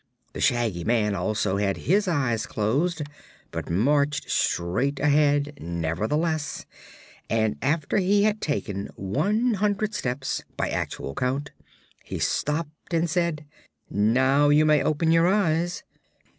The 0.33 0.41
Shaggy 0.41 0.83
Man 0.83 1.13
also 1.13 1.57
had 1.57 1.77
his 1.77 2.07
eyes 2.07 2.47
closed, 2.47 3.03
but 3.51 3.69
marched 3.69 4.31
straight 4.31 4.99
ahead, 4.99 5.53
nevertheless, 5.61 6.65
and 7.29 7.55
after 7.61 7.97
he 7.99 8.23
had 8.23 8.41
taken 8.41 8.89
one 8.95 9.53
hundred 9.53 9.93
steps, 9.93 10.43
by 10.57 10.69
actual 10.71 11.13
count, 11.13 11.51
he 12.03 12.17
stopped 12.17 12.95
and 12.95 13.07
said: 13.07 13.45
"Now 13.91 14.49
you 14.49 14.65
may 14.65 14.81
open 14.83 15.11
your 15.11 15.27
eyes." 15.27 15.83